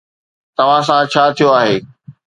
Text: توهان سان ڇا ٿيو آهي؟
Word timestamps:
توهان 0.57 0.81
سان 0.87 1.01
ڇا 1.11 1.23
ٿيو 1.35 1.47
آهي؟ 1.59 1.75